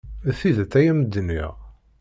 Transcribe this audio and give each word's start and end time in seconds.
D 0.27 0.29
tidet 0.39 0.73
ay 0.79 0.87
am-d-nniɣ. 0.91 1.53